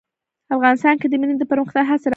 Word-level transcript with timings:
افغانستان 0.55 0.95
کې 0.99 1.07
د 1.09 1.13
منی 1.21 1.35
د 1.39 1.43
پرمختګ 1.51 1.83
هڅې 1.89 1.93
روانې 1.99 2.03
دي. 2.03 2.09